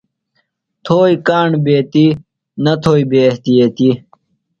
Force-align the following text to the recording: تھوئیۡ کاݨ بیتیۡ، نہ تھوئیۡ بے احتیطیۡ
تھوئیۡ 0.85 1.19
کاݨ 1.27 1.49
بیتیۡ، 1.63 2.11
نہ 2.63 2.73
تھوئیۡ 2.83 3.07
بے 3.09 3.19
احتیطیۡ 3.27 3.95